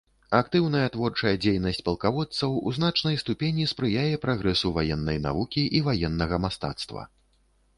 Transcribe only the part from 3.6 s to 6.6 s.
спрыяе прагрэсу ваеннай навукі і ваеннага